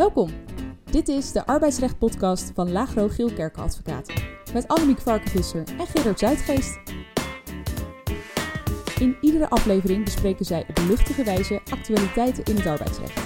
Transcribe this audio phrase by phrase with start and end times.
[0.00, 0.30] Welkom.
[0.90, 4.14] Dit is de arbeidsrecht-podcast van Lagro Geelkerken Advocaten.
[4.52, 6.78] Met Annemiek Varkenvisser en Gerard Zuidgeest.
[9.00, 13.20] In iedere aflevering bespreken zij op luchtige wijze actualiteiten in het arbeidsrecht.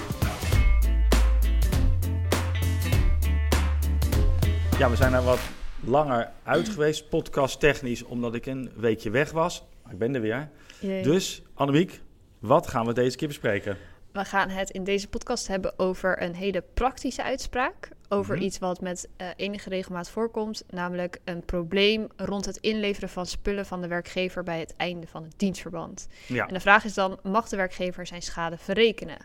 [4.77, 5.41] Ja, we zijn er wat
[5.79, 9.63] langer uit geweest, podcast technisch, omdat ik een weekje weg was.
[9.83, 10.49] Maar ik ben er weer.
[10.79, 11.03] Jee.
[11.03, 12.01] Dus, Annemiek,
[12.39, 13.77] wat gaan we deze keer bespreken?
[14.15, 17.89] We gaan het in deze podcast hebben over een hele praktische uitspraak.
[18.09, 18.43] Over Mhm.
[18.43, 20.63] iets wat met eh, enige regelmaat voorkomt.
[20.69, 25.23] Namelijk een probleem rond het inleveren van spullen van de werkgever bij het einde van
[25.23, 26.07] het dienstverband.
[26.27, 29.17] Ja, En de vraag is dan, mag de werkgever zijn schade verrekenen?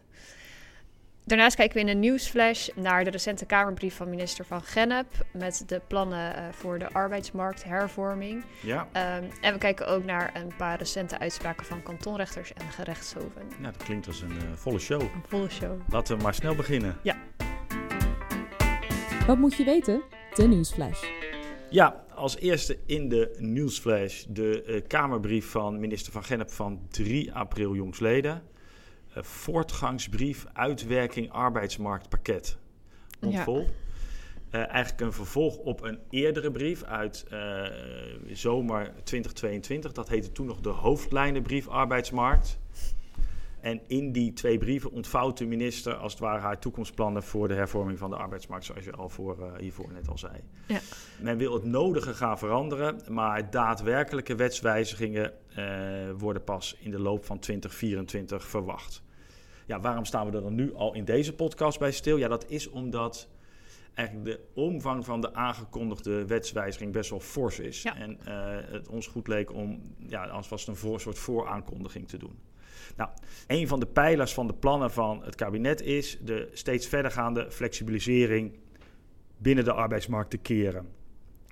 [1.31, 5.63] Daarnaast kijken we in een nieuwsflash naar de recente Kamerbrief van minister van Gennep met
[5.67, 8.45] de plannen eh, voor de arbeidsmarkthervorming.
[8.63, 8.89] ja.
[8.93, 13.43] Ehm, en we kijken ook naar een paar recente uitspraken van kantonrechters en gerechtshoven.
[13.61, 15.01] ja dat klinkt als een eh, volle show.
[15.01, 15.81] Een volle show.
[15.89, 16.97] Laten we maar snel beginnen.
[19.27, 20.03] Wat moet je weten?
[20.35, 21.05] De nieuwsflash.
[21.71, 27.33] Ja, als eerste in de nieuwsflash de eh, Kamerbrief van minister van Gennep van 3
[27.35, 28.43] april jongsleden.
[29.15, 32.59] Eh, voortgangsbrief, uitwerking arbeidsmarktpakket.
[33.21, 33.67] Mondvol.
[34.51, 37.67] Eh, eigenlijk een vervolg op een eerdere brief uit eh,
[38.33, 39.93] zomer 2022.
[39.93, 42.59] Dat heette toen nog de hoofdlijnenbrief arbeidsmarkt.
[43.61, 47.55] En in die twee brieven ontvouwt de minister als het ware haar toekomstplannen voor de
[47.55, 50.33] hervorming van de arbeidsmarkt, zoals je al voor, eh, hiervoor net al zei.
[50.67, 50.81] Ja.
[51.21, 55.65] Men wil het nodige gaan veranderen, maar daadwerkelijke wetswijzigingen eh,
[56.19, 59.03] worden pas in de loop van 2024 verwacht.
[59.67, 62.17] Ja, waarom staan we er dan nu al in deze podcast bij stil?
[62.17, 63.29] Ja, dat is omdat
[63.95, 67.83] eigenlijk de omvang van de aangekondigde wetswijziging best wel fors is.
[67.83, 67.97] Ja.
[67.97, 72.09] En eh, het ons goed leek om, ja, als was het een voor, soort vooraankondiging
[72.09, 72.39] te doen.
[72.97, 73.11] Nou,
[73.47, 78.59] een van de pijlers van de plannen van het kabinet is de steeds verdergaande flexibilisering
[79.37, 80.99] binnen de arbeidsmarkt te keren.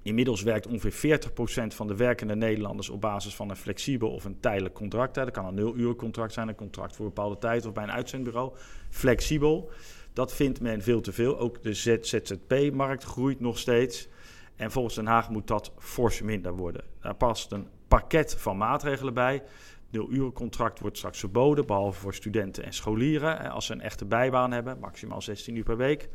[0.02, 4.40] Inmiddels werkt ongeveer 40% van de werkende Nederlanders op basis van een flexibel of een
[4.40, 5.14] tijdelijk contract.
[5.14, 7.92] Dat kan een nul-uur contract zijn, een contract voor een bepaalde tijd of bij een
[7.92, 8.52] uitzendbureau.
[8.90, 9.70] Flexibel,
[10.12, 11.38] dat vindt men veel te veel.
[11.38, 14.08] Ook de ZZP-markt groeit nog steeds.
[14.56, 16.84] En volgens Den Haag moet dat fors minder worden.
[17.00, 19.42] Daar past een pakket van maatregelen bij.
[19.90, 23.40] Nul-urencontract wordt straks verboden, behalve voor studenten en scholieren.
[23.40, 26.08] eh, Als ze een echte bijbaan hebben, maximaal 16 uur per week.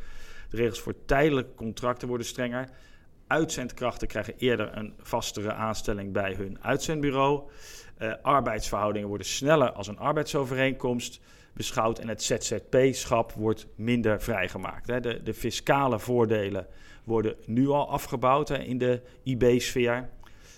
[0.50, 2.69] De regels voor tijdelijke contracten worden strenger.
[3.28, 7.41] Uitzendkrachten krijgen eerder een vastere aanstelling bij hun uitzendbureau.
[7.97, 11.19] Eh, arbeidsverhoudingen worden sneller als een arbeidsovereenkomst
[11.53, 12.00] beschouwd.
[12.00, 14.88] En het ZZP-schap wordt minder vrijgemaakt.
[14.88, 16.67] De, de fiscale voordelen
[17.03, 20.09] worden nu al afgebouwd in de IB-sfeer.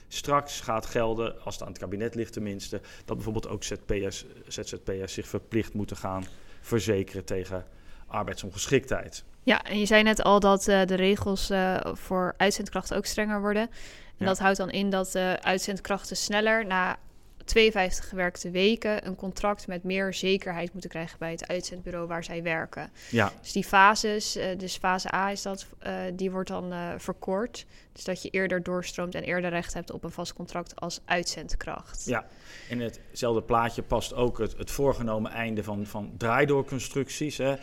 [0.08, 5.14] Straks gaat gelden, als het aan het kabinet ligt tenminste, dat bijvoorbeeld ook ZP'ers, ZZP'ers
[5.14, 6.26] zich verplicht moeten gaan
[6.62, 7.66] verzekeren tegen
[8.08, 9.24] arbeidsongeschiktheid.
[9.44, 13.42] Ja, en je zei net al dat eh, de regels eh, voor uitzendkrachten ook strenger
[13.42, 13.62] worden.
[13.64, 13.70] En
[14.18, 14.26] Ja.
[14.26, 16.98] dat houdt dan in dat eh, uitzendkrachten sneller na
[17.46, 22.44] 52 gewerkte weken een contract met meer zekerheid moeten krijgen bij het uitzendbureau waar zij
[22.44, 22.92] werken.
[23.10, 26.94] Ja, Dus die fases, eh, dus fase A is dat, eh, die wordt dan eh,
[26.98, 27.66] verkort.
[27.92, 32.06] Dus dat je eerder doorstroomt en eerder recht hebt op een vast contract als uitzendkracht.
[32.06, 32.26] Ja,
[32.70, 37.38] in hetzelfde plaatje past ook het, het voorgenomen einde van, van draaidoorconstructies.
[37.38, 37.56] Hè.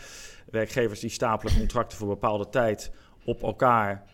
[0.51, 2.91] Werkgevers die stapelen contracten voor bepaalde tijd
[3.25, 4.05] op elkaar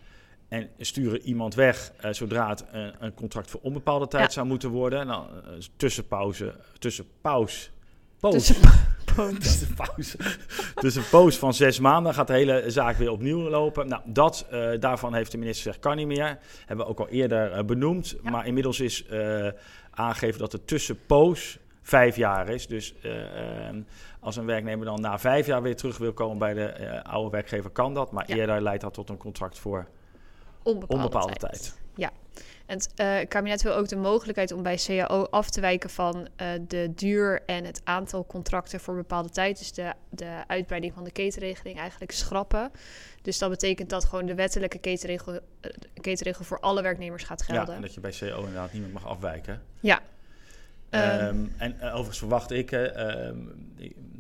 [0.49, 4.31] en sturen iemand weg eh, zodra het een, een contract voor onbepaalde tijd Ja.
[4.31, 5.07] zou moeten worden.
[5.07, 7.71] Nou, eh, tussenpauze, tussenpaus,
[8.21, 8.79] poos, Tussen-
[9.39, 10.17] tussenpauze,
[10.81, 13.89] dus een poos van zes maanden gaat de hele zaak weer opnieuw lopen.
[13.89, 16.39] Nou, dat, eh, daarvan heeft de minister gezegd kan niet meer.
[16.67, 18.17] Hebben we ook al eerder eh, benoemd.
[18.23, 18.31] Ja.
[18.31, 19.49] Maar inmiddels is eh,
[19.91, 22.67] aangegeven dat de tussenpoos vijf jaar is.
[22.67, 23.13] Dus eh,
[24.21, 27.31] als een werknemer dan na vijf jaar weer terug wil komen bij de eh, oude
[27.31, 28.13] werkgever, kan dat.
[28.13, 28.35] Maar Ja.
[28.37, 29.87] eerder leidt dat tot een contract voor
[30.73, 31.53] onbepaalde, onbepaalde tijd.
[31.53, 31.79] tijd.
[31.95, 32.11] Ja.
[32.67, 36.29] En het eh, kabinet wil ook de mogelijkheid om bij CAO af te wijken van
[36.37, 39.59] eh, de duur en het aantal contracten voor bepaalde tijd.
[39.59, 42.71] Dus de, de uitbreiding van de ketenregeling eigenlijk schrappen.
[43.23, 47.45] Dus dat betekent dat gewoon de wettelijke ketenregel, eh, de ketenregel voor alle werknemers gaat
[47.47, 47.75] Ja, gelden.
[47.75, 49.63] en dat je bij CO inderdaad niet meer mag afwijken.
[49.81, 50.01] Ja.
[50.91, 53.39] Ehm, Ehm, en eh, overigens verwacht ik eh, ehm,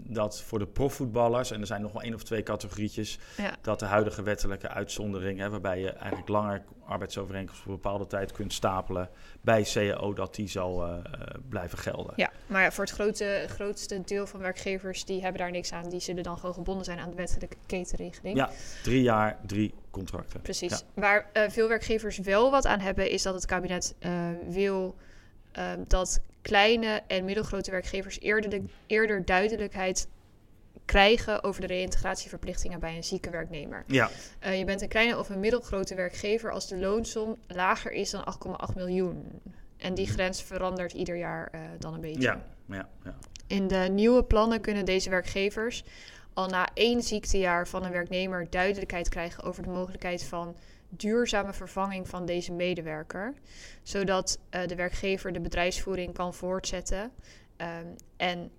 [0.09, 3.57] dat voor de profvoetballers, en er zijn nog wel één of twee categorietjes, ja.
[3.61, 8.33] dat de huidige wettelijke uitzondering, hè, waarbij je eigenlijk langer arbeidsovereenkomsten voor een bepaalde tijd
[8.33, 9.09] kunt stapelen
[9.41, 11.03] bij CAO, dat die zal eh, eh,
[11.49, 12.13] blijven gelden.
[12.17, 15.89] ja, maar voor het grote, grootste deel van werkgevers die hebben daar niks aan.
[15.89, 18.37] Die zullen dan gewoon gebonden zijn aan de wettelijke ketenregeling.
[18.37, 18.51] Ja,
[18.83, 20.41] drie jaar, drie contracten.
[20.41, 20.71] Precies.
[20.71, 20.79] Ja.
[20.95, 23.95] Waar eh, veel werkgevers wel wat aan hebben, is dat het kabinet
[24.49, 24.97] wil
[25.53, 30.09] ehm, dat kleine en middelgrote werkgevers eerder, de, eerder duidelijkheid
[30.85, 33.85] krijgen over de reïntegratieverplichtingen bij een zieke werknemer.
[33.87, 38.11] Ja, Eh, je bent een kleine of een middelgrote werkgever als de loonsom lager is
[38.11, 39.25] dan 8,8 miljoen.
[39.77, 42.21] En die grens verandert ieder jaar eh, dan een beetje.
[42.21, 43.15] ja, ja, ja.
[43.47, 45.85] In de nieuwe plannen kunnen deze werkgevers
[46.35, 50.57] al na één ziektejaar van een werknemer duidelijkheid krijgen over de mogelijkheid van
[50.89, 53.35] duurzame vervanging van deze medewerker,
[53.83, 57.11] zodat eh, de werkgever de bedrijfsvoering kan voortzetten.
[57.57, 57.87] Ehm,
[58.17, 58.51] en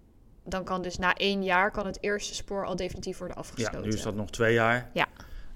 [0.43, 3.81] dan kan dus na één jaar kan het eerste spoor al definitief worden ja, afgesloten.
[3.89, 4.89] nu is dat nog twee jaar.
[4.93, 5.07] Ja.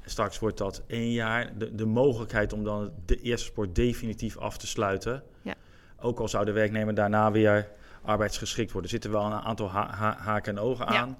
[0.02, 1.58] En straks wordt dat één jaar.
[1.58, 5.24] De, de mogelijkheid om dan de eerste sport definitief af te sluiten.
[5.42, 5.54] Ja.
[6.00, 7.69] Ook al zou de werknemer daarna weer
[8.02, 8.92] arbeidsgeschikt worden.
[8.92, 11.18] Er zitten wel een aantal ha- ha- haken en ogen Ja.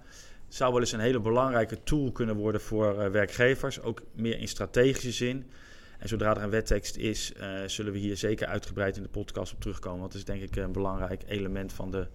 [0.54, 3.82] Zou wel eens een hele belangrijke tool kunnen worden voor eh, werkgevers.
[3.82, 5.52] Ook meer in strategische zin.
[6.00, 9.54] En zodra er een wettekst is, eh, zullen we hier zeker uitgebreid in de podcast
[9.54, 10.00] op terugkomen.
[10.00, 12.08] Want dat is denk ik een belangrijk element van de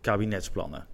[0.00, 0.86] kabinetsplannen.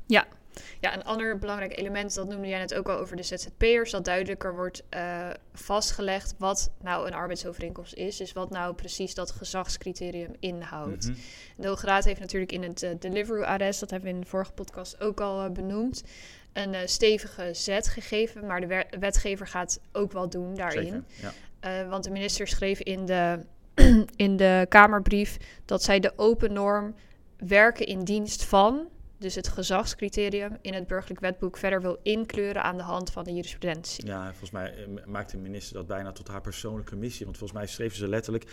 [0.80, 4.04] Ja, een ander belangrijk element, dat noemde jij net ook al over de ZZP'ers, dat
[4.04, 8.16] duidelijker wordt eh, vastgelegd wat nou een arbeidsovereenkomst is.
[8.16, 11.08] Dus wat nou precies dat gezagscriterium inhoudt.
[11.08, 11.18] Mhm.
[11.56, 14.26] De Hoge Raad heeft natuurlijk in het uh, Deliveroo arrest, dat hebben we in de
[14.26, 16.02] vorige podcast ook al uh, benoemd,
[16.52, 18.46] een uh, stevige zet gegeven.
[18.46, 20.82] Maar de wetgever gaat ook wel doen daarin.
[20.82, 21.82] Zeker, ja.
[21.82, 23.38] Uh, want de minister schreef in de,
[24.16, 26.94] in de Kamerbrief dat zij de open norm
[27.36, 28.88] werken in dienst van,
[29.18, 33.32] dus het gezagscriterium, in het burgerlijk wetboek verder wil inkleuren aan de hand van de
[33.32, 34.06] jurisprudentie.
[34.06, 37.24] Ja, volgens mij uh, maakt de minister dat bijna tot haar persoonlijke missie.
[37.24, 38.44] Want volgens mij schreven ze letterlijk: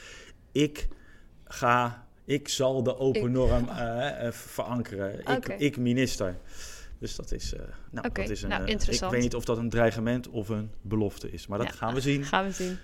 [0.52, 0.88] Ik
[1.44, 5.20] ga, ik zal de open ik, norm uh, verankeren.
[5.20, 6.36] Ik, ik minister.
[7.00, 7.60] Dus dat is, uh,
[7.92, 8.50] nou, okay, dat is een.
[8.50, 9.12] Nou, uh, interessant.
[9.12, 11.94] Ik weet niet of dat een dreigement of een belofte is, maar dat ja, gaan
[11.94, 12.24] we zien.
[12.24, 12.78] Gaan we zien.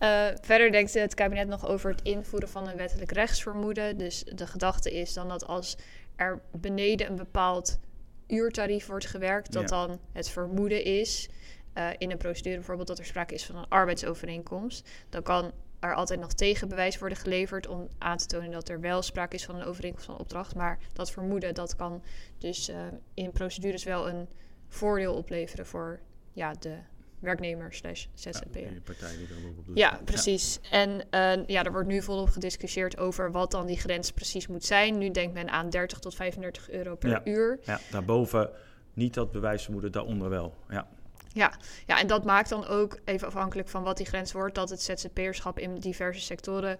[0.00, 3.98] Uh, verder denkt het kabinet nog over het invoeren van een wettelijk rechtsvermoeden.
[3.98, 5.76] Dus de gedachte is dan dat als
[6.16, 7.78] er beneden een bepaald
[8.26, 9.86] uurtarief wordt gewerkt, dat ja.
[9.86, 11.28] dan het vermoeden is.
[11.74, 14.88] Uh, in een procedure bijvoorbeeld dat er sprake is van een arbeidsovereenkomst.
[15.08, 19.02] Dan kan er altijd nog tegenbewijs worden geleverd om aan te tonen dat er wel
[19.02, 20.54] sprake is van een overeenkomst van opdracht.
[20.54, 22.02] Maar dat vermoeden, dat kan
[22.38, 22.76] dus uh,
[23.14, 24.28] in procedures wel een
[24.68, 26.00] voordeel opleveren voor
[26.32, 26.76] ja, de
[27.18, 28.72] werknemer slash ZZP'er.
[28.72, 29.78] Ja, partij die er op doet.
[29.78, 30.58] Ja, precies.
[30.62, 30.70] Ja.
[30.70, 34.64] En uh, ja, er wordt nu volop gediscussieerd over wat dan die grens precies moet
[34.64, 34.98] zijn.
[34.98, 37.20] Nu denkt men aan 30 tot 35 euro per ja.
[37.24, 37.58] uur.
[37.62, 38.50] Ja, daarboven
[38.92, 40.54] niet dat bewijsvermoeden, daaronder wel.
[40.68, 40.88] Ja.
[41.36, 41.52] Ja,
[41.86, 44.82] ja, en dat maakt dan ook, even afhankelijk van wat die grens wordt, dat het
[44.82, 46.78] ZZP'erschap in diverse sectoren,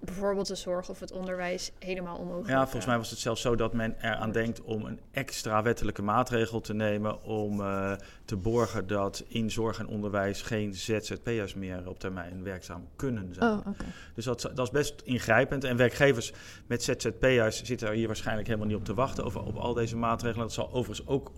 [0.00, 3.56] bijvoorbeeld de zorg of het onderwijs, helemaal onmogelijk Ja, volgens mij was het zelfs zo
[3.56, 7.92] dat men eraan denkt om een extra wettelijke maatregel te nemen om uh,
[8.24, 13.50] te borgen dat in zorg en onderwijs geen ZZP'ers meer op termijn werkzaam kunnen zijn.
[13.50, 13.86] Oh, okay.
[14.14, 15.64] Dus dat, dat is best ingrijpend.
[15.64, 16.32] En werkgevers
[16.66, 19.96] met ZZP'ers zitten er hier waarschijnlijk helemaal niet op te wachten over, op al deze
[19.96, 20.46] maatregelen.
[20.46, 21.32] Dat zal overigens ook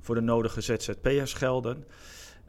[0.00, 1.84] voor de nodige ZZP'ers gelden.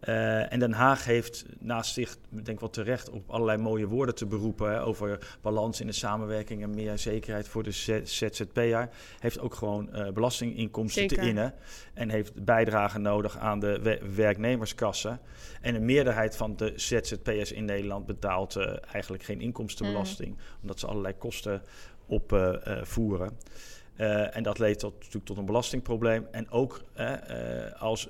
[0.09, 4.15] Uh, en Den Haag heeft naast zich, denk ik wel terecht, op allerlei mooie woorden
[4.15, 7.71] te beroepen hè, over balans in de samenwerking en meer zekerheid voor de
[8.03, 8.89] ZZP'er.
[9.19, 11.17] Heeft ook gewoon uh, belastinginkomsten Zeker.
[11.17, 11.53] te innen
[11.93, 15.19] en heeft bijdragen nodig aan de we werknemerskassen.
[15.61, 20.39] En een meerderheid van de ZZP'ers in Nederland betaalt uh, eigenlijk geen inkomstenbelasting, mm.
[20.61, 21.61] omdat ze allerlei kosten
[22.05, 23.37] opvoeren.
[23.97, 26.27] Uh, en dat leidt tot, natuurlijk tot een belastingprobleem.
[26.31, 27.11] En ook uh,
[27.77, 28.09] als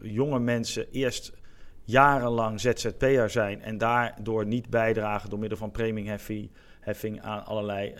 [0.00, 1.32] jonge mensen eerst
[1.84, 7.94] jarenlang ZZP'er zijn en daardoor niet bijdragen door middel van premieheffing aan allerlei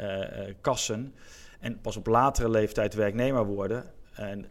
[0.61, 1.14] kassen.
[1.61, 3.85] En pas op latere leeftijd werknemer worden.
[4.12, 4.47] En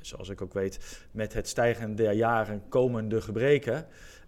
[0.00, 3.86] zoals ik ook weet, met het stijgen der jaren komen de gebreken.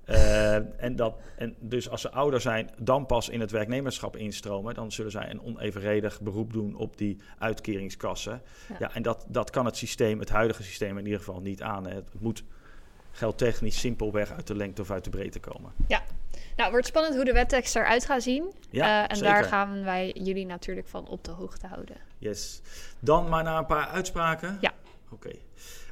[0.08, 4.74] Uh, en, dat, en dus als ze ouder zijn, dan pas in het werknemerschap instromen.
[4.74, 8.42] Dan zullen zij een onevenredig beroep doen op die uitkeringskassen.
[8.68, 8.76] Ja.
[8.78, 11.86] ja, en dat, dat kan het systeem, het huidige systeem in ieder geval niet aan.
[11.86, 11.94] Hè.
[11.94, 12.44] Het moet
[13.12, 15.72] geldtechnisch simpelweg uit de lengte of uit de breedte komen.
[15.88, 16.02] Ja,
[16.56, 18.52] nou wordt spannend hoe de wettekst eruit gaat zien.
[18.70, 19.32] Ja, uh, en zeker.
[19.32, 21.96] daar gaan wij jullie natuurlijk van op de hoogte houden.
[22.18, 22.60] Yes.
[22.98, 24.58] Dan maar naar een paar uitspraken.
[24.60, 24.72] Ja.
[25.10, 25.30] Oké.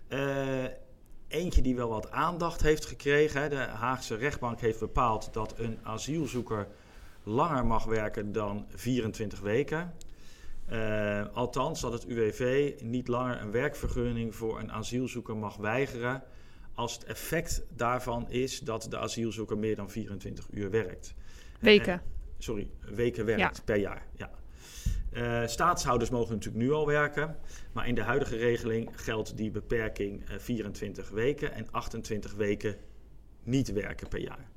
[0.08, 0.64] Okay.
[0.64, 0.70] Uh,
[1.28, 3.50] Eentje die wel wat aandacht heeft gekregen.
[3.50, 6.68] De Haagse rechtbank heeft bepaald dat een asielzoeker
[7.22, 9.94] langer mag werken dan 24 weken.
[10.72, 16.22] Uh, althans, dat het UWV niet langer een werkvergunning voor een asielzoeker mag weigeren.
[16.74, 21.14] als het effect daarvan is dat de asielzoeker meer dan 24 uur werkt.
[21.60, 22.02] Weken.
[22.38, 23.62] Sorry, weken werkt ja.
[23.64, 24.06] per jaar.
[24.16, 24.30] Ja.
[25.18, 27.36] Uh, staatshouders mogen natuurlijk nu al werken,
[27.72, 32.76] maar in de huidige regeling geldt die beperking uh, 24 weken en 28 weken
[33.42, 34.50] niet werken per jaar.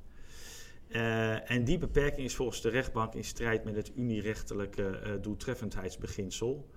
[0.88, 6.68] Uh, en die beperking is volgens de rechtbank in strijd met het unierechtelijke doeltreffendheidsbeginsel.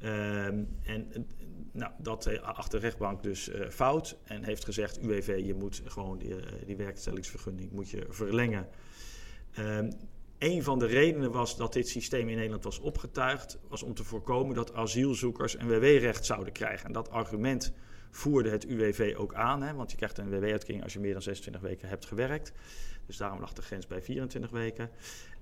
[0.00, 1.26] Ehm, en
[1.72, 6.34] nou, dat achter de rechtbank dus fout en heeft gezegd: UWV, je moet gewoon die,
[6.66, 8.68] die werkstellingsvergunning moet je verlengen.
[10.40, 14.04] Een van de redenen was dat dit systeem in Nederland was opgetuigd, was om te
[14.04, 16.86] voorkomen dat asielzoekers een WW-recht zouden krijgen.
[16.86, 17.72] En dat argument
[18.10, 21.22] voerde het UWV ook aan, hè, want je krijgt een WW-uitkering als je meer dan
[21.22, 22.52] 26 weken hebt gewerkt.
[23.06, 24.90] Dus daarom lag de grens bij 24 weken.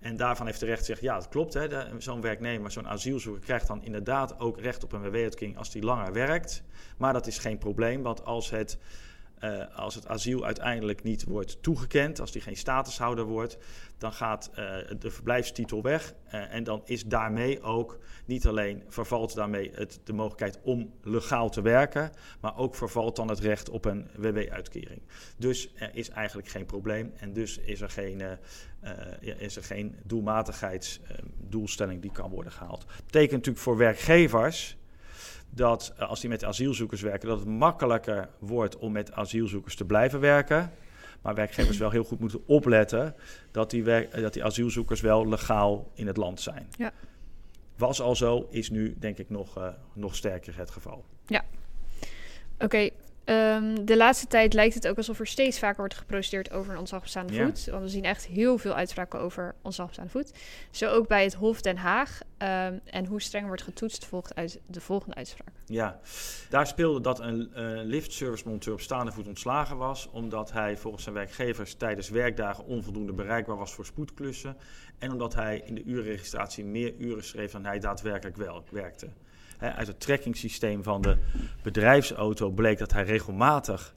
[0.01, 1.59] En daarvan heeft de recht gezegd, ja, dat klopt.
[1.99, 6.13] Zo'n werknemer, zo'n asielzoeker krijgt dan inderdaad ook recht op een WW-uitkering als die langer
[6.13, 6.63] werkt.
[6.97, 8.79] Maar dat is geen probleem, want als het
[9.45, 13.59] uh, als het asiel uiteindelijk niet wordt toegekend, als die geen statushouder wordt,
[13.99, 14.57] dan gaat uh,
[14.99, 16.15] de verblijfstitel weg.
[16.27, 21.51] Uh, en dan is daarmee ook niet alleen vervalt daarmee het, de mogelijkheid om legaal
[21.51, 25.03] te werken, maar ook vervalt dan het recht op een WW-uitkering.
[25.37, 28.23] Dus er is eigenlijk geen probleem en dus is er geen,
[29.21, 32.81] is er geen doelmatigheidsdoelstelling die kan worden gehaald.
[32.87, 34.78] Dat betekent natuurlijk voor werkgevers
[35.51, 39.85] dat eh, als die met asielzoekers werken, dat het makkelijker wordt om met asielzoekers te
[39.85, 40.73] blijven werken.
[41.23, 43.15] Maar werkgevers wel heel goed moeten opletten
[43.51, 46.69] dat die, werk, dat die asielzoekers wel legaal in het land zijn.
[46.77, 46.93] Ja.
[47.77, 51.05] Was al zo, is nu denk ik nog, uh, nog sterker het geval.
[51.27, 51.45] Ja.
[52.59, 52.91] Oké,
[53.31, 56.79] Um, de laatste tijd lijkt het ook alsof er steeds vaker wordt geprociteerd over een
[56.79, 57.67] ontzag bestaande voet.
[57.67, 60.33] Want we zien echt heel veel uitspraken over ontzag bestaande voet.
[60.71, 62.21] Zo ook bij het Hof Den Haag.
[62.39, 65.53] Um, en hoe streng wordt getoetst volgt uit de volgende uitspraak.
[65.67, 66.01] Ja,
[66.49, 70.09] daar speelde dat een uh, liftservice-monteur op staande voet ontslagen was.
[70.11, 74.57] Omdat hij volgens zijn werkgevers tijdens werkdagen onvoldoende bereikbaar was voor spoedklussen.
[74.99, 79.09] En omdat hij in de urenregistratie meer uren schreef dan hij daadwerkelijk wel werkte
[79.59, 81.17] uit het tracking-systeem van de
[81.63, 83.95] bedrijfsauto bleek dat hij regelmatig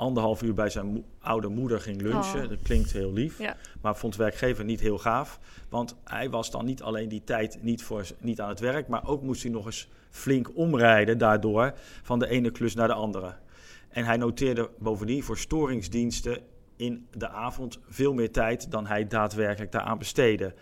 [0.00, 2.42] anderhalf uur bij zijn oude moeder ging lunchen.
[2.42, 2.48] Oh.
[2.48, 3.38] Dat klinkt heel lief,
[3.80, 5.38] maar vond werkgever niet heel gaaf.
[5.68, 9.08] Want hij was dan niet alleen die tijd niet, voor, niet aan het werk, maar
[9.08, 13.34] ook moest hij nog eens flink omrijden daardoor van de ene klus naar de andere.
[13.88, 16.38] En hij noteerde bovendien voor storingsdiensten
[16.76, 20.54] in de avond veel meer tijd dan hij daadwerkelijk daaraan besteedde.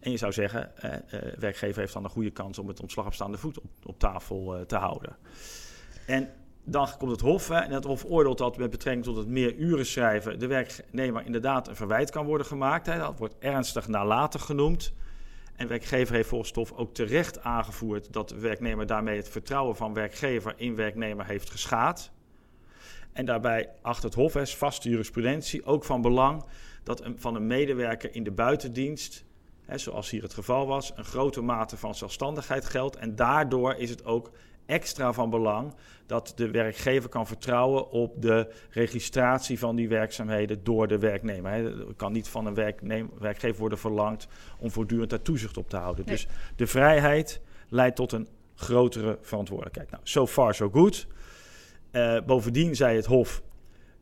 [0.00, 3.06] En je zou zeggen, eh, eh, werkgever heeft dan een goede kans om het ontslag
[3.06, 5.16] op staande voet op, tafel eh, te houden.
[6.06, 6.30] En
[6.64, 9.54] dan komt het Hof hè, en het Hof oordeelt dat met betrekking tot het meer
[9.54, 12.86] uren schrijven de werknemer inderdaad een verwijt kan worden gemaakt.
[12.86, 12.98] Hè.
[12.98, 14.92] Dat wordt ernstig nalatig genoemd.
[15.56, 19.76] En de werkgever heeft volgens Hof ook terecht aangevoerd dat de werknemer daarmee het vertrouwen
[19.76, 22.10] van werkgever in werknemer heeft geschaad.
[23.12, 26.44] En daarbij acht het Hof, is vaste jurisprudentie, ook van belang
[26.82, 29.24] dat van een medewerker in de buitendienst
[29.68, 32.96] hè, zoals hier het geval was, een grote mate van zelfstandigheid geldt.
[32.96, 34.30] En daardoor is het ook
[34.66, 35.74] extra van belang
[36.06, 41.52] dat de werkgever kan vertrouwen op de registratie van die werkzaamheden door de werknemer.
[41.52, 42.78] Het kan niet van een
[43.18, 46.06] werkgever worden verlangd om voortdurend daar toezicht op te houden.
[46.06, 49.90] Dus de vrijheid leidt tot een grotere verantwoordelijkheid.
[49.90, 51.06] Nou, so far so good.
[51.92, 53.42] Uh, bovendien zei het Hof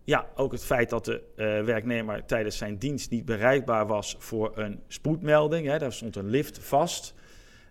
[0.07, 4.53] ja, ook het feit dat de uh, werknemer tijdens zijn dienst niet bereikbaar was voor
[4.55, 5.67] een spoedmelding.
[5.67, 7.15] Hè, daar stond een lift vast.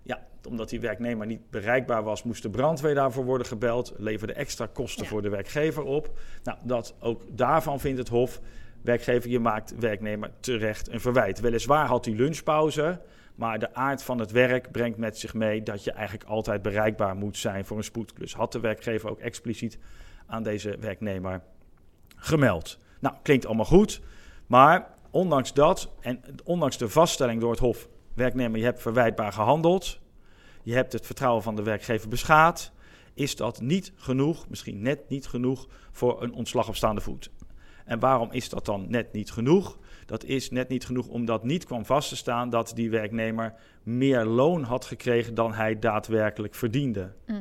[0.04, 3.94] Ja, omdat die werknemer niet bereikbaar was, moest de brandweer daarvoor worden gebeld.
[3.98, 6.20] Leverde extra kosten voor de werkgever op.
[6.44, 8.42] Nou, dat, ook daarvan vindt het Hof.
[8.82, 11.40] Werkgever, je maakt werknemer terecht een verwijt.
[11.40, 13.02] Weliswaar had hij lunchpauze.
[13.36, 17.16] Maar de aard van het werk brengt met zich mee dat je eigenlijk altijd bereikbaar
[17.16, 18.34] moet zijn voor een spoedklus.
[18.34, 19.80] Had de werkgever ook expliciet
[20.26, 21.42] aan deze werknemer
[22.16, 22.80] gemeld.
[23.00, 24.02] Nou, klinkt allemaal goed,
[24.48, 30.00] maar ondanks dat en ondanks de vaststelling door het Hof, werknemer, je hebt verwijtbaar gehandeld,
[30.64, 32.72] je hebt het vertrouwen van de werkgever beschaad,
[33.14, 37.32] is dat niet genoeg, misschien net niet genoeg, voor een ontslag op staande voet.
[37.86, 39.78] En waarom is dat dan net niet genoeg?
[40.06, 43.54] Dat is net niet genoeg omdat niet kwam vast te staan dat die werknemer
[43.84, 47.14] meer loon had gekregen dan hij daadwerkelijk verdiende.
[47.26, 47.40] Mhm.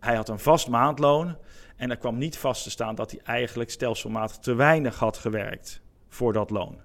[0.00, 1.36] Hij had een vast maandloon
[1.76, 5.80] en er kwam niet vast te staan dat hij eigenlijk stelselmatig te weinig had gewerkt
[6.08, 6.84] voor dat loon.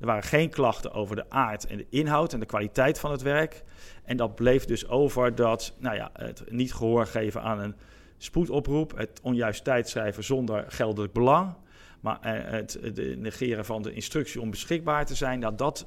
[0.00, 3.22] Er waren geen klachten over de aard en de inhoud en de kwaliteit van het
[3.22, 3.62] werk.
[4.04, 7.74] En dat bleef dus over dat nou ja, het niet gehoor geven aan een
[8.18, 11.54] spoedoproep, het onjuist tijdschrijven zonder geldelijk belang,
[12.00, 12.78] maar eh, het
[13.16, 15.86] negeren van de instructie om beschikbaar te zijn, dat dat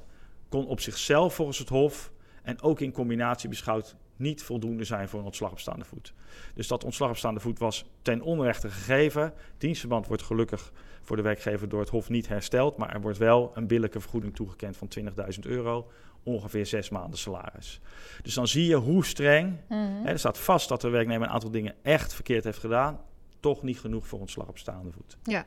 [0.49, 2.11] kon op zichzelf volgens het Hof
[2.43, 6.13] en ook in combinatie beschouwd niet voldoende zijn voor een ontslag op staande voet.
[6.53, 9.33] Dus dat ontslag op staande voet was ten onrechte gegeven.
[9.57, 13.51] Dienstverband wordt gelukkig voor de werkgever door het Hof niet hersteld, maar er wordt wel
[13.53, 15.91] een billijke vergoeding toegekend van 20.000 euro,
[16.23, 17.81] ongeveer zes maanden salaris.
[18.21, 19.79] Dus dan zie je hoe streng, mhm.
[19.79, 22.99] hè, er staat vast dat de werknemer een aantal dingen echt verkeerd heeft gedaan,
[23.39, 25.17] toch niet genoeg voor ontslag op staande voet.
[25.23, 25.45] Ja.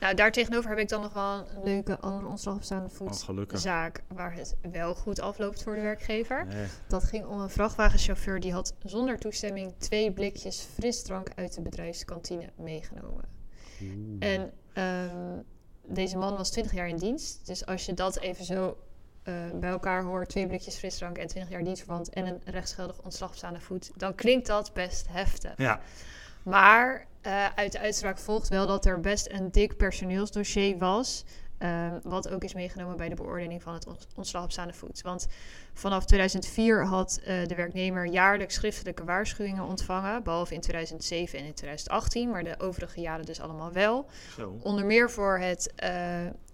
[0.00, 3.58] Nou, daartegenover heb ik dan nog wel een leuke andere ontslagopstaande Oh, voet gelukkig.
[3.58, 6.46] zaak waar het wel goed afloopt voor de werkgever.
[6.46, 6.66] Nee.
[6.88, 12.50] Dat ging om een vrachtwagenchauffeur die had zonder toestemming twee blikjes frisdrank uit de bedrijfskantine
[12.56, 13.24] meegenomen.
[14.18, 15.38] En ehm,
[15.86, 17.46] deze man was 20 jaar in dienst.
[17.46, 18.76] Dus als je dat even zo
[19.22, 23.28] eh, bij elkaar hoort, twee blikjes frisdrank en 20 jaar dienstverband en een rechtsgeldig ontslag
[23.30, 25.52] op staande voet, dan klinkt dat best heftig.
[25.56, 25.80] Ja,
[26.50, 31.24] Maar eh, uit de uitspraak volgt wel dat er best een dik personeelsdossier was.
[31.58, 35.00] ehm, wat ook is meegenomen bij de beoordeling van het ont- ontslag op staande voet.
[35.02, 35.26] Want
[35.74, 40.22] vanaf 2004 had eh, de werknemer jaarlijks schriftelijke waarschuwingen ontvangen.
[40.22, 44.06] Behalve in 2007 en in 2018, maar de overige jaren dus allemaal wel.
[44.36, 44.58] zo.
[44.62, 45.92] Onder meer voor het eh,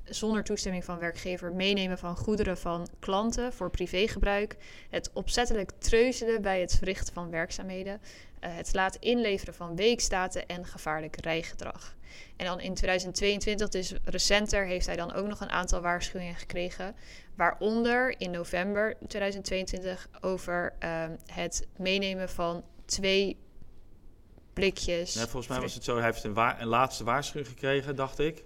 [0.04, 4.56] zonder toestemming van werkgever meenemen van goederen van klanten voor privégebruik.
[4.90, 8.00] Het opzettelijk treuzelen bij het verrichten van werkzaamheden.
[8.46, 11.94] Eh, het laten inleveren van weekstaten en gevaarlijk rijgedrag.
[12.36, 16.94] En dan in 2022, dus recenter, heeft hij dan ook nog een aantal waarschuwingen gekregen.
[17.34, 23.36] Waaronder in november 2022 over ehm, het meenemen van twee
[24.52, 25.14] blikjes.
[25.14, 28.18] Nee, volgens mij was het zo, hij heeft een, wa- een laatste waarschuwing gekregen, dacht
[28.18, 28.44] ik.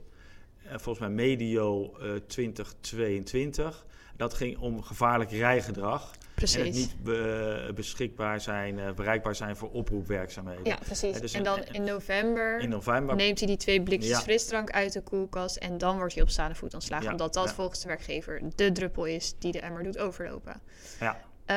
[0.62, 3.86] Eh, volgens mij medio eh 2022.
[4.16, 6.10] Dat ging om gevaarlijk rijgedrag.
[6.40, 6.86] En het Precies.
[6.86, 10.64] niet be- beschikbaar zijn, eh, bereikbaar zijn voor oproepwerkzaamheden.
[10.64, 11.20] Ja, precies.
[11.20, 13.16] Dus en een- dan in november In november.
[13.16, 14.20] neemt hij die twee blikjes Ja.
[14.20, 17.04] frisdrank uit de koelkast en dan wordt hij op staande voet ontslagen.
[17.06, 17.54] Ja, Omdat dat ja.
[17.54, 20.60] volgens de werkgever de druppel is die de emmer doet overlopen.
[21.00, 21.56] Ja, Eh,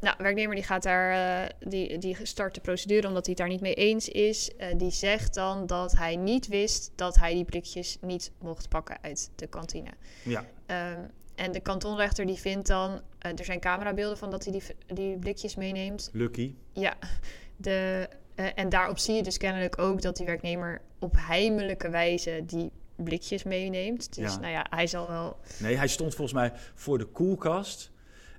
[0.00, 3.48] nou, werknemer die gaat daar, eh, die, die start de procedure omdat hij het daar
[3.52, 4.50] niet mee eens is.
[4.76, 9.30] Die zegt dan dat hij niet wist dat hij die blikjes niet mocht pakken uit
[9.34, 9.90] de kantine.
[10.22, 11.00] ja, Ehm,
[11.42, 14.62] en de kantonrechter die vindt dan, eh, er zijn camerabeelden van dat hij die,
[14.96, 16.10] die blikjes meeneemt.
[16.12, 16.54] lucky.
[16.72, 16.94] Ja,
[17.56, 22.42] de, eh, en daarop zie je dus kennelijk ook dat die werknemer op heimelijke wijze
[22.46, 24.14] die blikjes meeneemt.
[24.14, 24.40] Dus Ja.
[24.40, 25.36] nou ja, hij zal wel...
[25.58, 27.90] Nee, hij stond volgens mij voor de koelkast.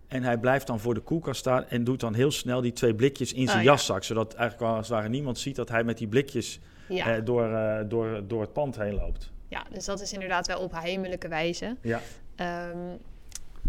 [0.07, 2.95] En hij blijft dan voor de koelkast staan en doet dan heel snel die twee
[2.95, 3.71] blikjes in zijn Oh, ja.
[3.71, 4.03] jaszak.
[4.03, 7.53] Zodat eigenlijk als het ware niemand ziet dat hij met die blikjes Ja, eh, door,
[7.53, 9.31] eh, door, door het pand heen loopt.
[9.47, 11.75] ja, dus dat is inderdaad wel op heimelijke wijze.
[11.81, 12.01] Ja,
[12.35, 12.97] Ehm,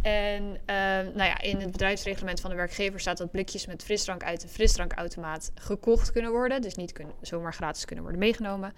[0.02, 4.24] en ehm, nou ja, in het bedrijfsreglement van de werkgever staat dat blikjes met frisdrank
[4.24, 6.62] uit de frisdrankautomaat gekocht kunnen worden.
[6.62, 8.72] Dus niet kun, zomaar gratis kunnen worden meegenomen.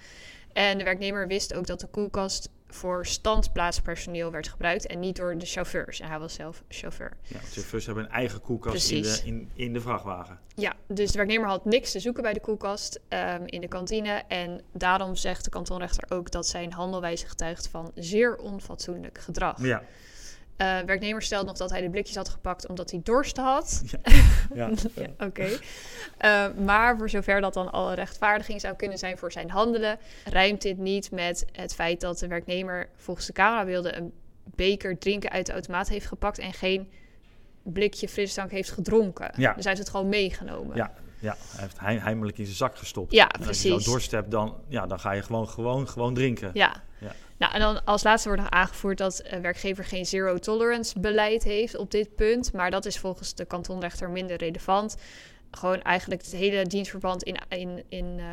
[0.52, 5.38] En de werknemer wist ook dat de koelkast voor standplaatspersoneel werd gebruikt en niet door
[5.38, 6.00] de chauffeurs.
[6.00, 7.16] En hij was zelf chauffeur.
[7.22, 10.38] ja de chauffeurs hebben een eigen koelkast in de, in de vrachtwagen.
[10.54, 14.22] Ja, dus de werknemer had niks te zoeken bij de koelkast ehm, in de kantine.
[14.28, 19.62] En daarom zegt de kantonrechter ook dat zijn handelwijze getuigt van zeer onfatsoenlijk gedrag.
[19.62, 19.82] Ja,
[20.56, 23.82] Eh, werknemer stelt nog dat hij de blikjes had gepakt omdat hij dorst had.
[24.54, 24.70] ja.
[24.94, 25.48] Ja, Oké.
[26.18, 29.98] Eh, maar voor zover dat dan al een rechtvaardiging zou kunnen zijn voor zijn handelen,
[30.24, 34.12] rijmt dit niet met het feit dat de werknemer volgens de camerabeelden een
[34.44, 36.90] beker drinken uit de automaat heeft gepakt en geen
[37.62, 39.30] blikje frisdrank heeft gedronken.
[39.36, 39.52] Ja.
[39.52, 40.76] Dus hij heeft het gewoon meegenomen.
[40.76, 43.12] Ja, ja, hij heeft heim- heimelijk in zijn zak gestopt.
[43.12, 43.86] Ja, En als je precies.
[43.90, 46.50] dorst hebt, dan, ja, dan ga je gewoon, gewoon, gewoon drinken.
[46.54, 46.82] Ja.
[46.98, 47.12] Ja.
[47.38, 51.42] Nou, en dan als laatste wordt nog aangevoerd dat een werkgever geen zero tolerance beleid
[51.44, 52.52] heeft op dit punt.
[52.52, 54.96] Maar dat is volgens de kantonrechter minder relevant.
[55.50, 58.26] Gewoon eigenlijk het hele dienstverband in, in, in, eh,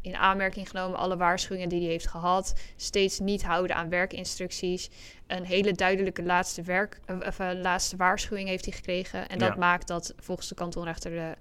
[0.00, 0.98] in aanmerking genomen.
[0.98, 2.54] Alle waarschuwingen die hij heeft gehad.
[2.76, 4.90] Steeds niet houden aan werkinstructies.
[5.26, 9.28] Een hele duidelijke laatste, werk, eh, of, eh, laatste waarschuwing heeft hij gekregen.
[9.28, 9.56] En dat Ja.
[9.56, 11.34] maakt dat volgens de kantonrechter de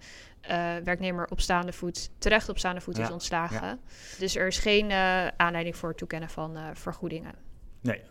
[0.47, 3.13] eh, werknemer op staande voet, terecht op staande voet is Ja.
[3.13, 3.79] ontslagen.
[4.19, 7.33] Dus er is geen eh, aanleiding voor het toekennen van eh, vergoedingen.
[7.81, 8.01] Nee,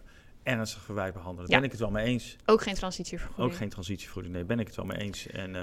[0.43, 1.51] ernstig verwijt behandelen.
[1.51, 1.57] Ja.
[1.57, 2.37] Ben ik het wel mee eens.
[2.45, 3.51] Ook geen transitievergoeding.
[3.51, 4.35] Ook geen transitievergoeding.
[4.35, 5.27] Nee, ben ik het wel mee eens.
[5.27, 5.57] En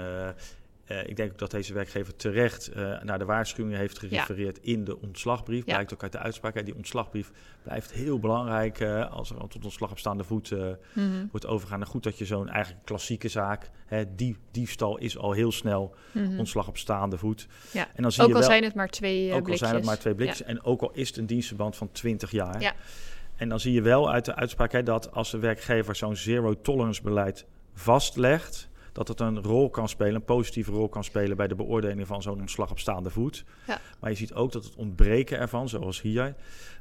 [0.84, 4.84] eh, ik denk ook dat deze werkgever terecht eh, naar de waarschuwingen heeft gerefereerd in
[4.84, 5.66] de ontslagbrief.
[5.66, 5.72] Ja.
[5.72, 6.54] Blijkt ook uit de uitspraak.
[6.54, 6.62] hè.
[6.62, 7.30] Die ontslagbrief
[7.62, 10.50] blijft heel belangrijk eh, als er al tot ontslag op staande voet
[10.92, 11.80] Mhm, wordt overgaan.
[11.80, 15.94] En goed dat je zo'n eigenlijk klassieke zaak, hè, die, diefstal is al heel snel
[16.12, 16.38] mhm.
[16.38, 17.46] ontslag op staande voet.
[17.72, 17.88] Ja.
[17.94, 19.58] En dan zie Ook je al wel, zijn het maar twee ook al blikjes.
[19.58, 20.42] zijn het maar twee blikjes.
[20.42, 22.60] En ook al is het een dienstverband van 20 jaar.
[22.60, 22.74] Ja.
[23.36, 26.60] En dan zie je wel uit de uitspraak hè, dat als de werkgever zo'n zero
[26.60, 31.48] tolerance beleid vastlegt, dat het een rol kan spelen, een positieve rol kan spelen bij
[31.48, 33.44] de beoordeling van zo'n ontslag op staande voet.
[33.66, 33.80] Ja.
[34.00, 36.34] Maar je ziet ook dat het ontbreken ervan, zoals hier,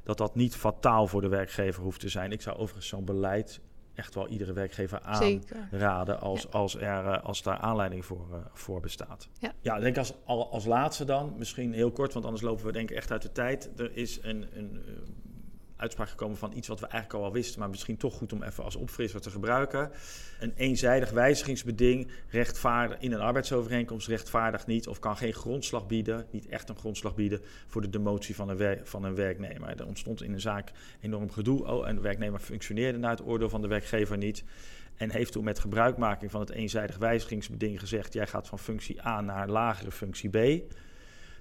[0.04, 2.32] dat dat niet fataal voor de werkgever hoeft te zijn.
[2.32, 3.60] Ik zou overigens zo'n beleid
[3.94, 8.80] echt wel iedere werkgever aanraden als, als, er, eh, als daar aanleiding voor, eh, voor
[8.80, 9.30] bestaat.
[9.40, 9.54] Ja.
[9.62, 12.72] ja, ik denk als, al- als laatste dan, misschien heel kort, want anders lopen we
[12.72, 13.70] denk ik echt uit de tijd.
[13.78, 14.94] Er is een, een eh,
[15.82, 18.64] uitspraak gekomen van iets wat we eigenlijk al wisten, maar misschien toch goed om even
[18.64, 19.92] als opfrisser te gebruiken.
[20.40, 26.48] Een eenzijdig wijzigingsbeding rechtvaardig in een arbeidsovereenkomst rechtvaardigt niet of kan geen grondslag bieden, niet
[26.48, 29.80] echt een grondslag bieden voor de demotie van een, van een werknemer.
[29.80, 33.50] Er ontstond in een zaak enorm gedoe oh, en de werknemer functioneerde naar het oordeel
[33.50, 34.44] van de werkgever niet.
[34.98, 39.22] En heeft toen met gebruikmaking van het eenzijdig wijzigingsbeding gezegd: jij gaat van functie A
[39.22, 40.64] naar lagere functie B.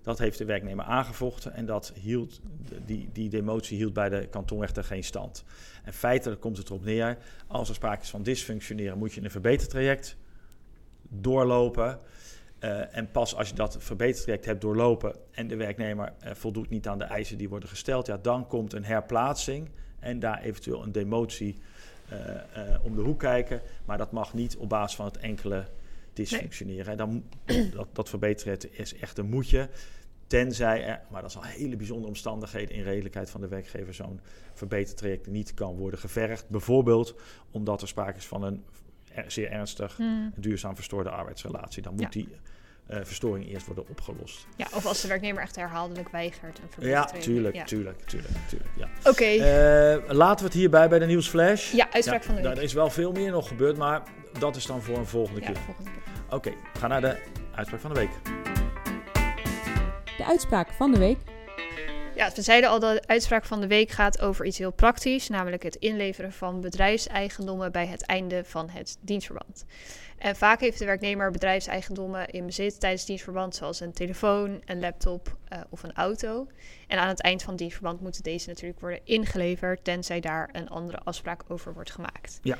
[0.02, 2.40] Dat heeft de werknemer aangevochten en dat hield,
[2.84, 5.44] die, die demotie hield bij de kantonrechter geen stand.
[5.84, 9.30] En feitelijk komt het erop neer, als er sprake is van dysfunctioneren, moet je een
[9.30, 10.16] verbetertraject
[11.08, 11.98] doorlopen.
[12.60, 16.88] Uh, en pas als je dat verbetertraject hebt doorlopen en de werknemer uh, voldoet niet
[16.88, 20.92] aan de eisen die worden gesteld, ja, dan komt een herplaatsing en daar eventueel een
[20.92, 21.56] demotie
[22.12, 23.60] uh, om de hoek kijken.
[23.84, 25.64] Maar dat mag niet op basis van het enkele
[26.12, 26.96] dysfunctioneren.
[26.96, 27.24] Dan,
[27.74, 29.68] dat, dat verbeteren is echt een moetje.
[30.26, 34.20] Tenzij er, maar dat is al hele bijzondere omstandigheden in redelijkheid van de werkgever, zo'n
[34.54, 36.48] verbetertraject niet kan worden gevergd.
[36.48, 37.14] Bijvoorbeeld
[37.50, 38.64] omdat er sprake is van een
[39.26, 40.32] zeer ernstig hmm.
[40.36, 41.82] duurzaam verstoorde arbeidsrelatie.
[41.82, 42.28] Dan moet die
[42.90, 44.46] verstoring eerst worden opgelost.
[44.56, 46.60] Ja, of als de werknemer echt herhaaldelijk weigert.
[46.78, 47.64] Een ja, tuurlijk, ja.
[47.64, 48.70] tuurlijk, tuurlijk, tuurlijk.
[48.76, 48.88] Ja.
[48.98, 49.08] Oké.
[49.08, 49.36] Okay.
[49.36, 51.72] Uh, laten we het hierbij bij de nieuwsflash.
[51.72, 52.56] Ja, uitspraak van de week.
[52.56, 54.02] Er is wel veel meer nog gebeurd, maar
[54.38, 55.56] dat is dan voor een volgende ja, keer.
[55.56, 56.02] Volgende keer.
[56.24, 57.16] Oké, okay, we gaan naar de
[57.54, 58.10] uitspraak van de week.
[60.16, 61.18] De uitspraak van de week.
[62.20, 65.28] Ja, we zeiden al dat de uitspraak van de week gaat over iets heel praktisch,
[65.28, 69.64] namelijk het inleveren van bedrijfseigendommen bij het einde van het dienstverband.
[70.18, 75.36] En vaak heeft de werknemer bedrijfseigendommen in bezit tijdens dienstverband, zoals een telefoon, een laptop
[75.52, 76.46] uh, of een auto.
[76.86, 80.98] En aan het eind van dienstverband moeten deze natuurlijk worden ingeleverd, tenzij daar een andere
[80.98, 82.38] afspraak over wordt gemaakt.
[82.42, 82.58] Ja.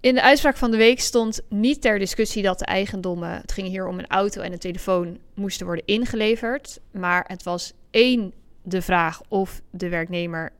[0.00, 3.68] In de uitspraak van de week stond niet ter discussie dat de eigendommen, het ging
[3.68, 6.80] hier om een auto en een telefoon, moesten worden ingeleverd.
[6.90, 10.52] Maar het was één de vraag of de werknemer,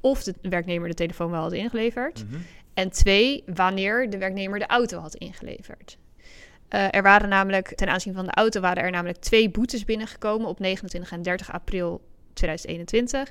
[0.00, 2.24] of de werknemer de telefoon wel had ingeleverd.
[2.24, 2.40] Mhm.
[2.74, 5.98] En twee, wanneer de werknemer de auto had ingeleverd.
[6.70, 10.48] Uh, er waren namelijk, ten aanzien van de auto, waren er namelijk twee boetes binnengekomen
[10.48, 12.00] op 29 en 30 april
[12.32, 13.30] 2021.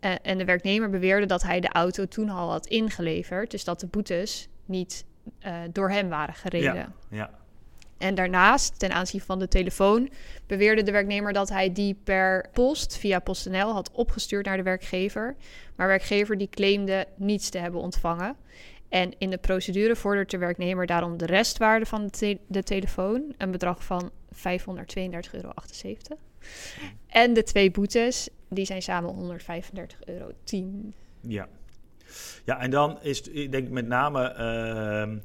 [0.00, 3.50] Uh, en de werknemer beweerde dat hij de auto toen al had ingeleverd.
[3.50, 5.04] Dus dat de boetes niet
[5.46, 6.74] uh, door hem waren gereden.
[6.74, 7.30] Ja, ja.
[8.02, 10.10] En daarnaast, ten aanzien van de telefoon,
[10.46, 15.36] beweerde de werknemer dat hij die per post via PostNL had opgestuurd naar de werkgever.
[15.76, 18.36] Maar werkgever die claimde niets te hebben ontvangen.
[18.88, 23.34] En in de procedure vordert de werknemer daarom de restwaarde van de, te de telefoon,
[23.38, 24.40] een bedrag van 532,78
[25.32, 25.52] euro.
[27.06, 29.46] En de twee boetes, die zijn samen 135,10
[30.04, 30.30] euro.
[31.20, 31.48] Ja.
[32.44, 34.34] Ja, en dan is ik denk met name.
[34.38, 35.18] Uh,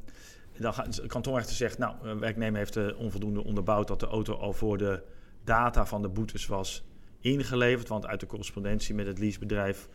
[0.59, 4.33] dan gaat de kantonrechter zegt, nou, een werknemer heeft uh, onvoldoende onderbouwd dat de auto
[4.33, 5.03] al voor de
[5.43, 6.83] data van de boetes was
[7.19, 7.87] ingeleverd.
[7.87, 9.87] Want uit de correspondentie met het leasebedrijf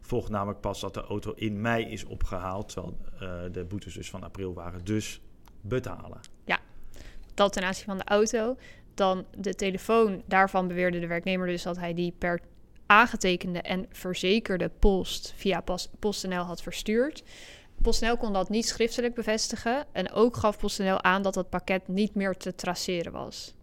[0.00, 2.68] volgt namelijk pas dat de auto in mei is opgehaald.
[2.68, 4.84] Terwijl uh, de boetes dus van april waren.
[4.84, 5.20] Dus
[5.60, 6.20] betalen.
[6.44, 6.58] Ja,
[7.34, 8.56] dat ten aanzien van de auto.
[8.94, 12.40] Dan de telefoon, daarvan beweerde de werknemer dus dat hij die per
[12.86, 15.62] aangetekende en verzekerde post via
[15.98, 17.22] PostNL had verstuurd.
[17.82, 22.14] PostNL kon dat niet schriftelijk bevestigen en ook gaf PostNL aan dat het pakket niet
[22.14, 23.54] meer te traceren was.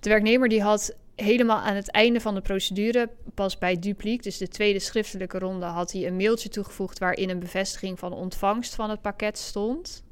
[0.00, 4.38] De werknemer die had helemaal aan het einde van de procedure, pas bij dupliek, dus
[4.38, 8.90] de tweede schriftelijke ronde, had hij een mailtje toegevoegd waarin een bevestiging van ontvangst van
[8.90, 10.02] het pakket stond.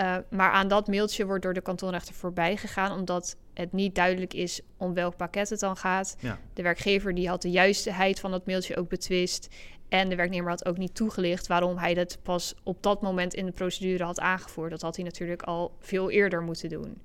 [0.00, 4.34] Uh, maar aan dat mailtje wordt door de kantonrechter voorbij gegaan, omdat het niet duidelijk
[4.34, 6.16] is om welk pakket het dan gaat.
[6.20, 6.38] Ja.
[6.54, 9.48] De werkgever die had de juistheid van dat mailtje ook betwist.
[9.88, 13.46] En de werknemer had ook niet toegelicht waarom hij dat pas op dat moment in
[13.46, 14.70] de procedure had aangevoerd.
[14.70, 17.00] Dat had hij natuurlijk al veel eerder moeten doen.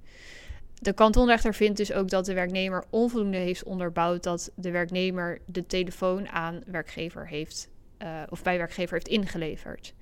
[0.80, 5.66] De kantonrechter vindt dus ook dat de werknemer onvoldoende heeft onderbouwd dat de werknemer de
[5.66, 7.70] telefoon aan werkgever heeft,
[8.02, 9.94] uh, of bij werkgever heeft ingeleverd.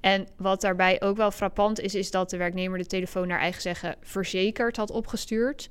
[0.00, 3.62] En wat daarbij ook wel frappant is, is dat de werknemer de telefoon naar eigen
[3.62, 5.70] zeggen verzekerd had opgestuurd.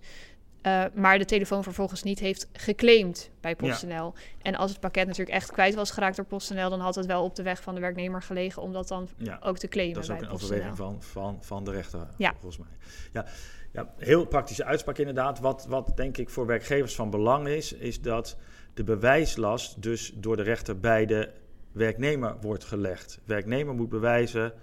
[0.62, 4.14] Uh, maar de telefoon vervolgens niet heeft geclaimd bij PostNL.
[4.16, 4.22] Ja.
[4.42, 7.24] En als het pakket natuurlijk echt kwijt was geraakt door PostNL, dan had het wel
[7.24, 9.40] op de weg van de werknemer gelegen om dat dan ja.
[9.44, 9.96] ook te claimen.
[9.96, 10.58] Dat is ook bij een PostNL.
[10.58, 12.32] overweging van, van, van de rechter, Ja.
[12.40, 12.78] volgens mij.
[13.14, 13.26] Ja.
[13.72, 15.40] Ja, heel praktische uitspraak inderdaad.
[15.40, 18.38] Wat, wat denk ik voor werkgevers van belang is, is dat
[18.74, 21.30] de bewijslast dus door de rechter bij de
[21.72, 23.20] werknemer wordt gelegd.
[23.26, 24.54] Werknemer moet bewijzen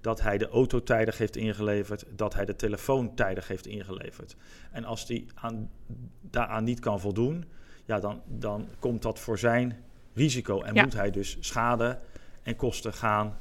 [0.00, 4.36] dat hij de auto tijdig heeft ingeleverd, dat hij de telefoon tijdig heeft ingeleverd.
[4.70, 5.70] En als hij aan,
[6.20, 7.44] daaraan niet kan voldoen,
[7.84, 9.84] ja, dan, dan komt dat voor zijn
[10.14, 10.82] risico en Ja.
[10.82, 11.98] moet hij dus schade
[12.42, 13.38] en kosten gaan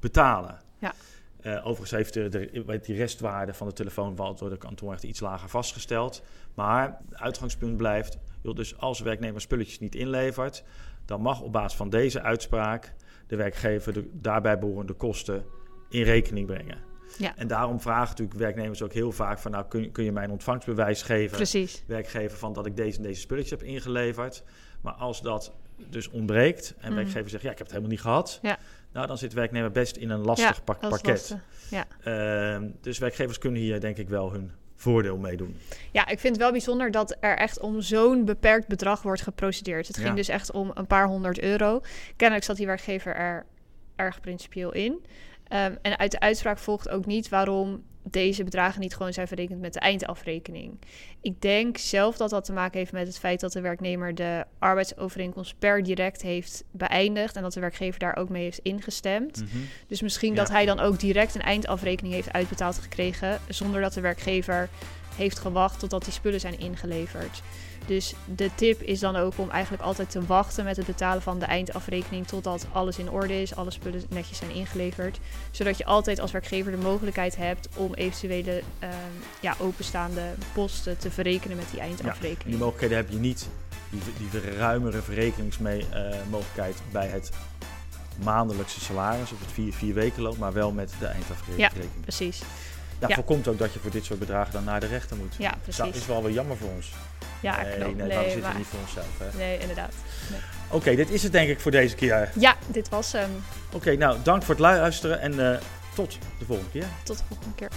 [0.00, 0.60] betalen.
[0.78, 0.94] Ja.
[1.40, 5.20] Eh, overigens heeft de, de, die restwaarde van de telefoon wel door de kantonrechter iets
[5.20, 6.22] lager vastgesteld.
[6.54, 10.64] Maar het uitgangspunt blijft, joh, dus als de werknemer spulletjes niet inlevert,
[11.06, 12.94] dan mag op basis van deze uitspraak
[13.26, 15.44] de werkgever de daarbij behorende kosten
[15.88, 16.78] in rekening brengen.
[17.18, 17.36] Ja.
[17.36, 19.50] En daarom vragen natuurlijk werknemers ook heel vaak van...
[19.50, 21.82] nou, kun, kun je mij een ontvangstbewijs geven, Precies.
[21.86, 22.38] werkgever...
[22.38, 24.42] van dat ik deze en deze spulletjes heb ingeleverd.
[24.80, 25.52] Maar als dat
[25.90, 26.96] dus ontbreekt en Mm.
[26.96, 27.42] werkgever zegt...
[27.42, 28.38] ja, ik heb het helemaal niet gehad...
[28.42, 28.58] Ja.
[28.92, 31.06] nou, dan zit werknemer best in een lastig ja, pak- pakket.
[31.06, 31.38] lastig.
[31.70, 31.84] Ja.
[32.02, 35.56] Ehm, dus werkgevers kunnen hier denk ik wel hun voordeel mee doen.
[35.92, 39.86] ja, ik vind het wel bijzonder dat er echt om zo'n beperkt bedrag wordt geprocedeerd.
[39.86, 40.14] Het ging Ja.
[40.14, 41.80] dus echt om een paar honderd euro.
[42.16, 43.46] Kennelijk zat die werkgever er
[43.96, 45.04] erg principieel in.
[45.48, 49.60] Ehm, en uit de uitspraak volgt ook niet waarom deze bedragen niet gewoon zijn verrekend
[49.60, 50.78] met de eindafrekening.
[51.20, 54.44] Ik denk zelf dat dat te maken heeft met het feit dat de werknemer de
[54.58, 59.44] arbeidsovereenkomst per direct heeft beëindigd en dat de werkgever daar ook mee heeft ingestemd.
[59.86, 60.36] Dus misschien Ja.
[60.36, 64.68] dat hij dan ook direct een eindafrekening heeft uitbetaald gekregen, zonder dat de werkgever
[65.16, 67.42] heeft gewacht totdat die spullen zijn ingeleverd.
[67.86, 71.38] Dus de tip is dan ook om eigenlijk altijd te wachten met het betalen van
[71.38, 75.18] de eindafrekening totdat alles in orde is, alle spullen netjes zijn ingeleverd.
[75.50, 78.92] Zodat je altijd als werkgever de mogelijkheid hebt om eventuele ehm,
[79.40, 82.58] ja, openstaande posten te verrekenen met die Die eindafrekening.
[82.58, 83.48] mogelijkheden heb je niet,
[83.90, 87.30] die, die ruimere verrekeningsmogelijkheid bij het
[88.22, 91.90] maandelijkse salaris of het vier, vier wekenloon, maar wel met de eindafrekening.
[92.00, 92.42] Precies.
[92.98, 93.14] Dat Ja.
[93.14, 95.34] voorkomt ook dat je voor dit soort bedragen dan naar de rechter moet.
[95.38, 95.96] Ja, Dat precies.
[96.00, 96.92] is wel weer jammer voor ons.
[97.40, 97.96] Ja, nee, klopt.
[97.96, 99.06] nee, Nee, zitten maar- we niet voor onszelf.
[99.18, 99.38] hè?
[99.38, 99.92] nee, inderdaad.
[100.70, 102.30] Oké, dit is het denk ik voor deze keer.
[102.38, 103.30] Ja, dit was hem.
[103.72, 105.58] Oké, nou dank voor het luisteren en eh,
[105.94, 106.84] tot de volgende keer.
[107.04, 107.68] Tot de volgende keer.